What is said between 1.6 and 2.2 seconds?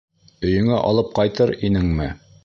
инеңме?